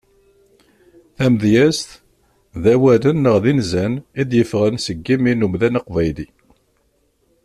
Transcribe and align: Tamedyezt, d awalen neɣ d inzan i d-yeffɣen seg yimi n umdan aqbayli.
Tamedyezt, 1.15 1.89
d 2.61 2.63
awalen 2.73 3.17
neɣ 3.23 3.37
d 3.43 3.45
inzan 3.51 3.93
i 4.19 4.23
d-yeffɣen 4.29 4.75
seg 4.85 4.97
yimi 5.05 5.33
n 5.33 5.45
umdan 5.45 5.79
aqbayli. 5.79 6.27